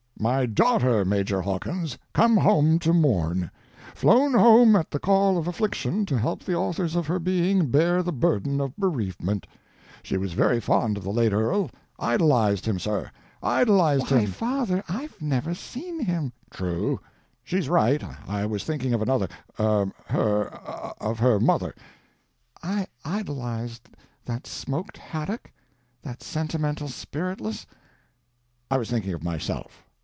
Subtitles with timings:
[0.21, 3.49] "My daughter, Major Hawkins—come home to mourn;
[3.95, 8.03] flown home at the call of affliction to help the authors of her being bear
[8.03, 9.47] the burden of bereavement.
[10.03, 13.09] She was very fond of the late earl—idolized him, sir,
[13.41, 19.89] idolized him—" "Why, father, I've never seen him." "True—she's right, I was thinking of another—er—of
[21.17, 21.73] her mother—"
[22.61, 23.89] "I idolized
[24.25, 27.65] that smoked haddock?—that sentimental, spiritless—"
[28.69, 29.81] "I was thinking of myself!